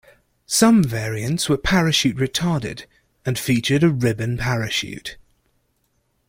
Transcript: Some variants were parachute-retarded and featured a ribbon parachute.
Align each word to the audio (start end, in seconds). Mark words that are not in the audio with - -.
Some 0.47 0.83
variants 0.83 1.47
were 1.47 1.59
parachute-retarded 1.59 2.85
and 3.23 3.37
featured 3.37 3.83
a 3.83 3.89
ribbon 3.89 4.35
parachute. 4.35 5.15